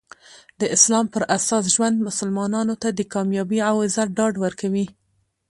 [0.59, 4.85] د اسلام پراساس ژوند مسلمانانو ته د کامیابي او عزت ډاډ ورکوي.